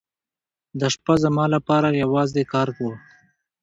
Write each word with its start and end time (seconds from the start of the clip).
دا 0.79 0.87
شپه 0.95 1.13
زما 1.23 1.45
لپاره 1.55 1.99
یوازې 2.03 2.43
کار 2.53 2.67
و. 2.75 2.79